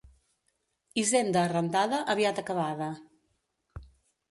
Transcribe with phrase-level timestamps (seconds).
[1.01, 2.91] Hisenda arrendada aviat acabada.